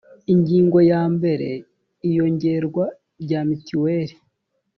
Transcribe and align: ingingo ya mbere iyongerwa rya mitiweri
ingingo 0.33 0.77
ya 0.91 1.01
mbere 1.15 1.49
iyongerwa 2.07 2.85
rya 3.23 3.39
mitiweri 3.47 4.15